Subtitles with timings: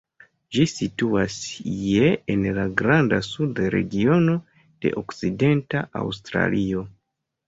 [0.55, 1.33] Ĝi situas
[1.89, 4.33] je en la Granda Suda regiono
[4.87, 6.83] de Okcidenta Aŭstralio.